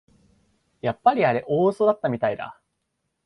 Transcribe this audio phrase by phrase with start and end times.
[0.81, 2.59] やっぱりあれ大うそだったみたいだ